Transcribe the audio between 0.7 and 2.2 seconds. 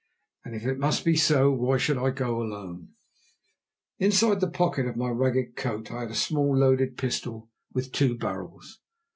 must be so, why should I